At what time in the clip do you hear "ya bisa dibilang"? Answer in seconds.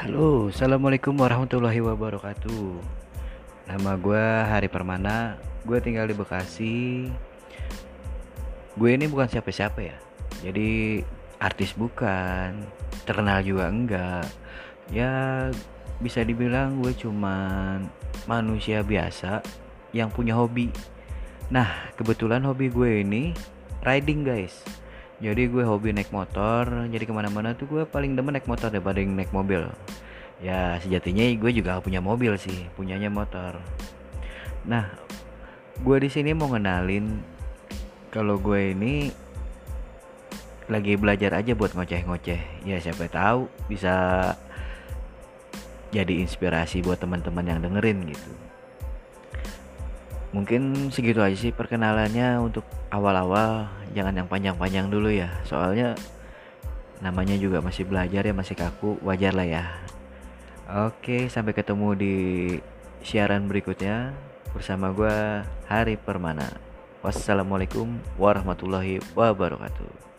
14.88-16.80